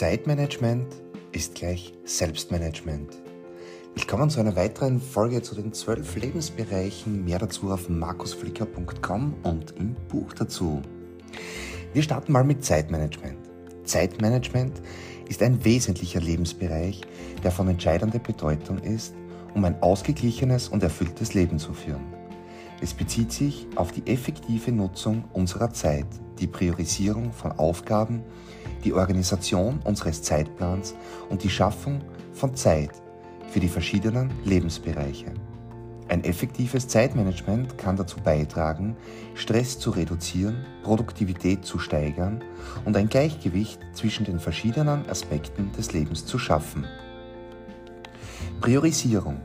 Zeitmanagement 0.00 0.86
ist 1.32 1.56
gleich 1.56 1.92
Selbstmanagement. 2.04 3.18
Willkommen 3.94 4.30
zu 4.30 4.40
einer 4.40 4.56
weiteren 4.56 4.98
Folge 4.98 5.42
zu 5.42 5.54
den 5.54 5.74
zwölf 5.74 6.16
Lebensbereichen. 6.16 7.22
Mehr 7.26 7.38
dazu 7.38 7.70
auf 7.70 7.90
markusflicker.com 7.90 9.34
und 9.42 9.72
im 9.76 9.94
Buch 10.08 10.32
dazu. 10.32 10.80
Wir 11.92 12.02
starten 12.02 12.32
mal 12.32 12.44
mit 12.44 12.64
Zeitmanagement. 12.64 13.36
Zeitmanagement 13.84 14.80
ist 15.28 15.42
ein 15.42 15.62
wesentlicher 15.66 16.20
Lebensbereich, 16.20 17.02
der 17.44 17.50
von 17.50 17.68
entscheidender 17.68 18.20
Bedeutung 18.20 18.78
ist, 18.78 19.14
um 19.54 19.66
ein 19.66 19.82
ausgeglichenes 19.82 20.70
und 20.70 20.82
erfülltes 20.82 21.34
Leben 21.34 21.58
zu 21.58 21.74
führen. 21.74 22.19
Es 22.82 22.94
bezieht 22.94 23.30
sich 23.30 23.66
auf 23.76 23.92
die 23.92 24.06
effektive 24.10 24.72
Nutzung 24.72 25.24
unserer 25.34 25.70
Zeit, 25.70 26.06
die 26.38 26.46
Priorisierung 26.46 27.32
von 27.32 27.52
Aufgaben, 27.52 28.22
die 28.84 28.94
Organisation 28.94 29.80
unseres 29.84 30.22
Zeitplans 30.22 30.94
und 31.28 31.42
die 31.42 31.50
Schaffung 31.50 32.00
von 32.32 32.54
Zeit 32.54 32.90
für 33.50 33.60
die 33.60 33.68
verschiedenen 33.68 34.32
Lebensbereiche. 34.44 35.34
Ein 36.08 36.24
effektives 36.24 36.88
Zeitmanagement 36.88 37.76
kann 37.76 37.96
dazu 37.96 38.18
beitragen, 38.18 38.96
Stress 39.34 39.78
zu 39.78 39.90
reduzieren, 39.90 40.64
Produktivität 40.82 41.64
zu 41.64 41.78
steigern 41.78 42.42
und 42.84 42.96
ein 42.96 43.08
Gleichgewicht 43.08 43.78
zwischen 43.92 44.24
den 44.24 44.40
verschiedenen 44.40 45.08
Aspekten 45.08 45.70
des 45.72 45.92
Lebens 45.92 46.24
zu 46.24 46.38
schaffen. 46.38 46.86
Priorisierung 48.60 49.40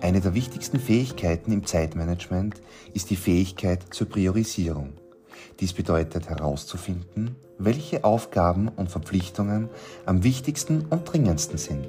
eine 0.00 0.20
der 0.20 0.34
wichtigsten 0.34 0.78
Fähigkeiten 0.78 1.50
im 1.50 1.66
Zeitmanagement 1.66 2.60
ist 2.94 3.10
die 3.10 3.16
Fähigkeit 3.16 3.82
zur 3.90 4.08
Priorisierung. 4.08 4.92
Dies 5.60 5.72
bedeutet 5.72 6.28
herauszufinden, 6.28 7.34
welche 7.58 8.04
Aufgaben 8.04 8.68
und 8.68 8.90
Verpflichtungen 8.90 9.68
am 10.06 10.22
wichtigsten 10.22 10.86
und 10.90 11.12
dringendsten 11.12 11.58
sind. 11.58 11.88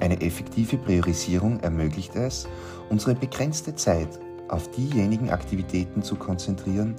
Eine 0.00 0.20
effektive 0.20 0.76
Priorisierung 0.76 1.60
ermöglicht 1.60 2.14
es, 2.14 2.46
unsere 2.90 3.14
begrenzte 3.14 3.74
Zeit 3.74 4.20
auf 4.48 4.70
diejenigen 4.70 5.30
Aktivitäten 5.30 6.02
zu 6.02 6.16
konzentrieren, 6.16 6.96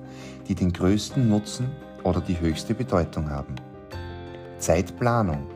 die 0.48 0.56
den 0.56 0.74
größten 0.74 1.30
Nutzen 1.30 1.70
oder 2.04 2.22
die 2.22 2.40
höchste 2.40 2.74
Bedeutung 2.74 3.30
haben. 3.30 3.56
Zeitplanung 4.58 5.55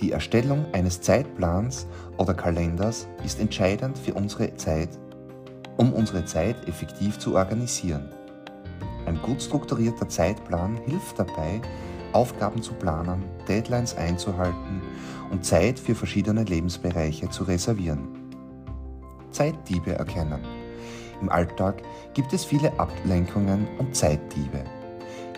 die 0.00 0.12
Erstellung 0.12 0.64
eines 0.72 1.00
Zeitplans 1.00 1.86
oder 2.16 2.34
Kalenders 2.34 3.08
ist 3.24 3.40
entscheidend 3.40 3.98
für 3.98 4.14
unsere 4.14 4.54
Zeit, 4.56 4.90
um 5.76 5.92
unsere 5.92 6.24
Zeit 6.24 6.68
effektiv 6.68 7.18
zu 7.18 7.34
organisieren. 7.36 8.08
Ein 9.06 9.20
gut 9.22 9.42
strukturierter 9.42 10.08
Zeitplan 10.08 10.78
hilft 10.86 11.18
dabei, 11.18 11.60
Aufgaben 12.12 12.62
zu 12.62 12.74
planen, 12.74 13.24
Deadlines 13.48 13.96
einzuhalten 13.96 14.82
und 15.30 15.44
Zeit 15.44 15.78
für 15.78 15.94
verschiedene 15.94 16.44
Lebensbereiche 16.44 17.28
zu 17.30 17.44
reservieren. 17.44 18.08
Zeitdiebe 19.30 19.92
erkennen. 19.92 20.40
Im 21.20 21.28
Alltag 21.28 21.82
gibt 22.14 22.32
es 22.32 22.44
viele 22.44 22.78
Ablenkungen 22.78 23.66
und 23.78 23.94
Zeitdiebe, 23.94 24.64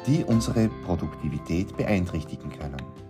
die 0.07 0.25
unsere 0.25 0.69
Produktivität 0.85 1.77
beeinträchtigen 1.77 2.51
können. 2.51 3.10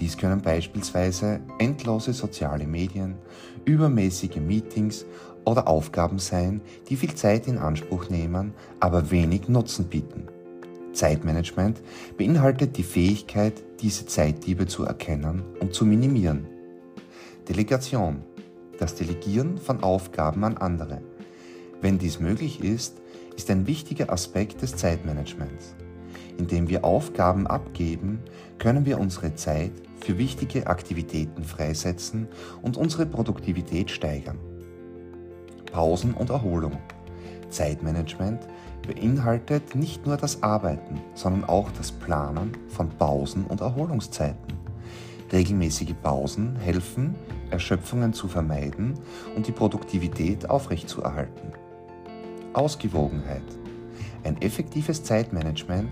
Dies 0.00 0.16
können 0.16 0.40
beispielsweise 0.40 1.40
endlose 1.58 2.12
soziale 2.12 2.66
Medien, 2.66 3.16
übermäßige 3.64 4.36
Meetings 4.36 5.04
oder 5.44 5.68
Aufgaben 5.68 6.18
sein, 6.18 6.60
die 6.88 6.96
viel 6.96 7.14
Zeit 7.14 7.46
in 7.46 7.58
Anspruch 7.58 8.08
nehmen, 8.08 8.54
aber 8.80 9.10
wenig 9.10 9.48
Nutzen 9.48 9.86
bieten. 9.86 10.28
Zeitmanagement 10.92 11.82
beinhaltet 12.16 12.76
die 12.76 12.82
Fähigkeit, 12.82 13.62
diese 13.80 14.06
Zeitdiebe 14.06 14.66
zu 14.66 14.84
erkennen 14.84 15.42
und 15.60 15.74
zu 15.74 15.84
minimieren. 15.84 16.46
Delegation. 17.48 18.22
Das 18.78 18.96
Delegieren 18.96 19.58
von 19.58 19.82
Aufgaben 19.82 20.42
an 20.42 20.56
andere. 20.56 21.00
Wenn 21.80 21.98
dies 21.98 22.18
möglich 22.18 22.62
ist, 22.64 22.96
ist 23.36 23.50
ein 23.50 23.66
wichtiger 23.66 24.12
Aspekt 24.12 24.62
des 24.62 24.76
Zeitmanagements. 24.76 25.76
Indem 26.38 26.68
wir 26.68 26.84
Aufgaben 26.84 27.46
abgeben, 27.46 28.20
können 28.58 28.86
wir 28.86 28.98
unsere 28.98 29.34
Zeit 29.34 29.72
für 30.00 30.18
wichtige 30.18 30.66
Aktivitäten 30.66 31.44
freisetzen 31.44 32.28
und 32.62 32.76
unsere 32.76 33.06
Produktivität 33.06 33.90
steigern. 33.90 34.38
Pausen 35.72 36.14
und 36.14 36.30
Erholung. 36.30 36.78
Zeitmanagement 37.48 38.40
beinhaltet 38.86 39.74
nicht 39.74 40.06
nur 40.06 40.16
das 40.16 40.42
Arbeiten, 40.42 41.00
sondern 41.14 41.44
auch 41.44 41.70
das 41.72 41.92
Planen 41.92 42.52
von 42.68 42.90
Pausen 42.90 43.44
und 43.44 43.60
Erholungszeiten. 43.60 44.58
Regelmäßige 45.32 45.94
Pausen 46.02 46.56
helfen, 46.56 47.14
Erschöpfungen 47.50 48.12
zu 48.12 48.28
vermeiden 48.28 48.94
und 49.36 49.46
die 49.46 49.52
Produktivität 49.52 50.48
aufrechtzuerhalten. 50.48 51.52
Ausgewogenheit. 52.52 53.42
Ein 54.24 54.40
effektives 54.40 55.04
Zeitmanagement 55.04 55.90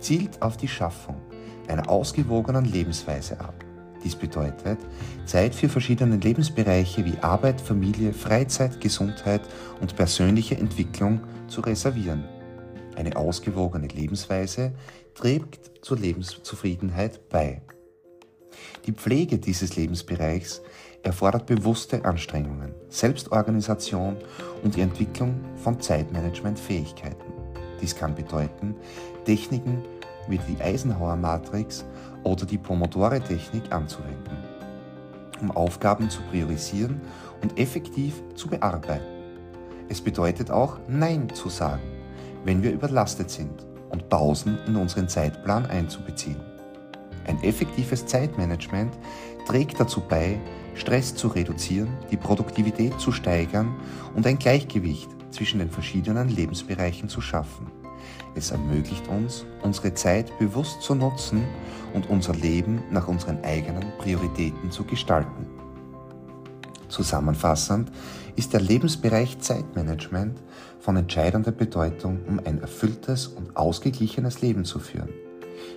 zielt 0.00 0.40
auf 0.42 0.56
die 0.56 0.68
Schaffung 0.68 1.16
einer 1.68 1.88
ausgewogenen 1.88 2.64
Lebensweise 2.64 3.38
ab. 3.40 3.54
Dies 4.02 4.16
bedeutet, 4.16 4.78
Zeit 5.24 5.54
für 5.54 5.68
verschiedene 5.68 6.16
Lebensbereiche 6.16 7.04
wie 7.06 7.18
Arbeit, 7.20 7.60
Familie, 7.60 8.12
Freizeit, 8.12 8.80
Gesundheit 8.80 9.40
und 9.80 9.96
persönliche 9.96 10.56
Entwicklung 10.56 11.20
zu 11.48 11.62
reservieren. 11.62 12.24
Eine 12.96 13.16
ausgewogene 13.16 13.88
Lebensweise 13.88 14.72
trägt 15.14 15.84
zur 15.84 15.98
Lebenszufriedenheit 15.98 17.28
bei. 17.30 17.62
Die 18.86 18.92
Pflege 18.92 19.38
dieses 19.38 19.76
Lebensbereichs 19.76 20.60
erfordert 21.02 21.46
bewusste 21.46 22.04
Anstrengungen, 22.04 22.74
Selbstorganisation 22.88 24.16
und 24.62 24.76
die 24.76 24.82
Entwicklung 24.82 25.40
von 25.56 25.80
Zeitmanagementfähigkeiten. 25.80 27.43
Dies 27.84 27.94
kann 27.94 28.14
bedeuten, 28.14 28.76
Techniken 29.26 29.84
wie 30.26 30.38
die 30.38 30.58
Eisenhower-Matrix 30.58 31.84
oder 32.22 32.46
die 32.46 32.56
Pomodore-Technik 32.56 33.70
anzuwenden, 33.70 34.38
um 35.42 35.50
Aufgaben 35.50 36.08
zu 36.08 36.22
priorisieren 36.30 37.02
und 37.42 37.58
effektiv 37.58 38.22
zu 38.36 38.48
bearbeiten. 38.48 39.04
Es 39.90 40.00
bedeutet 40.00 40.50
auch 40.50 40.78
Nein 40.88 41.28
zu 41.34 41.50
sagen, 41.50 41.82
wenn 42.46 42.62
wir 42.62 42.72
überlastet 42.72 43.28
sind 43.28 43.66
und 43.90 44.08
Pausen 44.08 44.56
in 44.66 44.76
unseren 44.76 45.10
Zeitplan 45.10 45.66
einzubeziehen. 45.66 46.40
Ein 47.26 47.42
effektives 47.42 48.06
Zeitmanagement 48.06 48.94
trägt 49.44 49.78
dazu 49.78 50.00
bei, 50.00 50.40
Stress 50.74 51.14
zu 51.14 51.28
reduzieren, 51.28 51.98
die 52.10 52.16
Produktivität 52.16 52.98
zu 52.98 53.12
steigern 53.12 53.76
und 54.14 54.26
ein 54.26 54.38
Gleichgewicht 54.38 55.10
zwischen 55.34 55.58
den 55.58 55.70
verschiedenen 55.70 56.28
Lebensbereichen 56.28 57.08
zu 57.08 57.20
schaffen. 57.20 57.66
Es 58.34 58.50
ermöglicht 58.50 59.08
uns, 59.08 59.44
unsere 59.62 59.94
Zeit 59.94 60.38
bewusst 60.38 60.82
zu 60.82 60.94
nutzen 60.94 61.44
und 61.92 62.08
unser 62.08 62.34
Leben 62.34 62.82
nach 62.90 63.08
unseren 63.08 63.42
eigenen 63.44 63.84
Prioritäten 63.98 64.70
zu 64.70 64.84
gestalten. 64.84 65.46
Zusammenfassend 66.88 67.90
ist 68.36 68.52
der 68.52 68.60
Lebensbereich 68.60 69.38
Zeitmanagement 69.40 70.40
von 70.78 70.96
entscheidender 70.96 71.52
Bedeutung, 71.52 72.20
um 72.28 72.40
ein 72.44 72.60
erfülltes 72.60 73.26
und 73.26 73.56
ausgeglichenes 73.56 74.42
Leben 74.42 74.64
zu 74.64 74.78
führen. 74.78 75.08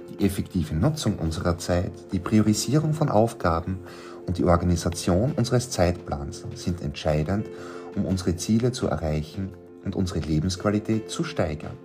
Die 0.10 0.26
effektive 0.26 0.76
Nutzung 0.76 1.18
unserer 1.18 1.58
Zeit, 1.58 1.92
die 2.12 2.20
Priorisierung 2.20 2.94
von 2.94 3.10
Aufgaben 3.10 3.80
und 4.28 4.38
die 4.38 4.44
Organisation 4.44 5.32
unseres 5.32 5.72
Zeitplans 5.72 6.46
sind 6.56 6.82
entscheidend, 6.82 7.48
um 7.96 8.06
unsere 8.06 8.36
Ziele 8.36 8.72
zu 8.72 8.88
erreichen 8.88 9.54
und 9.84 9.96
unsere 9.96 10.20
Lebensqualität 10.20 11.10
zu 11.10 11.24
steigern. 11.24 11.78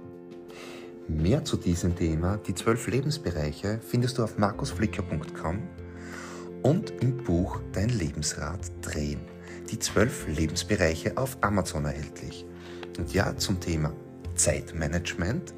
Mehr 1.08 1.44
zu 1.44 1.56
diesem 1.56 1.96
Thema, 1.96 2.38
die 2.46 2.54
zwölf 2.54 2.86
Lebensbereiche, 2.86 3.80
findest 3.80 4.18
du 4.18 4.24
auf 4.24 4.38
markusflicker.com 4.38 5.58
und 6.62 6.90
im 7.02 7.16
Buch 7.18 7.60
Dein 7.72 7.88
Lebensrad 7.88 8.60
drehen. 8.82 9.20
Die 9.70 9.78
zwölf 9.78 10.26
Lebensbereiche 10.28 11.16
auf 11.16 11.38
Amazon 11.40 11.84
erhältlich. 11.84 12.44
Und 12.98 13.12
ja, 13.14 13.36
zum 13.36 13.58
Thema 13.60 13.92
Zeitmanagement 14.34 15.54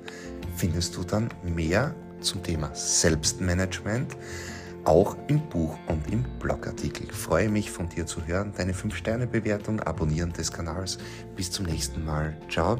findest 0.56 0.96
du 0.96 1.04
dann 1.04 1.28
mehr 1.42 1.94
zum 2.20 2.42
Thema 2.42 2.74
Selbstmanagement 2.74 4.16
auch 4.84 5.16
im 5.28 5.40
Buch 5.48 5.76
und 5.88 6.10
im 6.12 6.24
Blogartikel. 6.38 7.06
Freue 7.12 7.48
mich 7.48 7.70
von 7.70 7.88
dir 7.88 8.06
zu 8.06 8.26
hören, 8.26 8.52
deine 8.56 8.72
5-Sterne-Bewertung, 8.72 9.80
Abonnieren 9.80 10.32
des 10.32 10.52
Kanals. 10.52 10.98
Bis 11.36 11.50
zum 11.50 11.66
nächsten 11.66 12.04
Mal. 12.04 12.36
Ciao. 12.50 12.78